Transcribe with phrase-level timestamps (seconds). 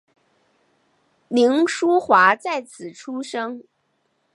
[1.27, 3.63] 凌叔华在此出生。